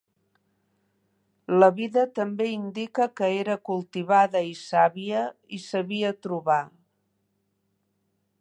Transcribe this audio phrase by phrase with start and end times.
[1.63, 5.23] La vida també indica que era cultivada i sàvia
[5.59, 6.61] i sabia trobar.